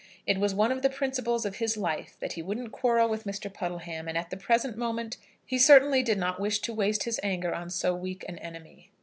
[0.25, 3.53] It was one of the principles of his life that he wouldn't quarrel with Mr.
[3.53, 7.53] Puddleham; and at the present moment he certainly did not wish to waste his anger
[7.53, 8.89] on so weak an enemy.